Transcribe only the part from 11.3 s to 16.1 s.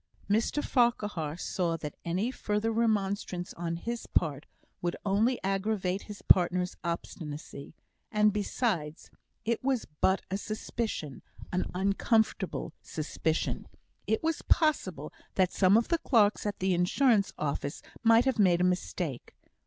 an uncomfortable suspicion. It was possible that some of the